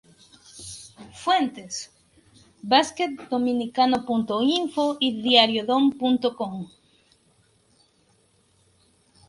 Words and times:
Fuentes: 1.15 1.91
BasketDominicano.info 2.63 4.97
y 4.99 5.21
Diariodom.com 5.21 6.67